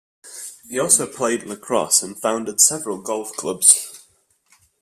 [0.67, 4.03] He also played lacrosse and founded several golf clubs.